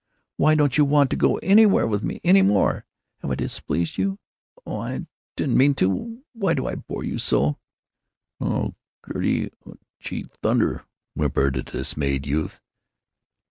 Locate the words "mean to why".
5.57-6.55